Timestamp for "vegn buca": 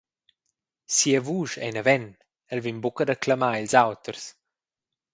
2.63-3.03